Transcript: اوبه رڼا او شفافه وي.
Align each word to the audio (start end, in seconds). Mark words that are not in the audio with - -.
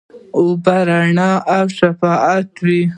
اوبه 0.37 0.75
رڼا 0.89 1.31
او 1.55 1.63
شفافه 1.77 2.61
وي. 2.65 2.81